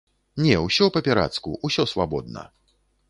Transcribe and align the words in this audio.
Не, 0.45 0.53
усё 0.67 0.87
па-пірацку, 0.95 1.53
усё 1.69 1.87
свабодна. 1.93 2.49